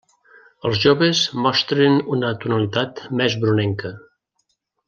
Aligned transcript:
Els 0.69 0.79
joves 0.85 1.19
mostren 1.47 1.99
una 2.17 2.33
tonalitat 2.45 3.07
més 3.23 3.37
brunenca. 3.45 3.93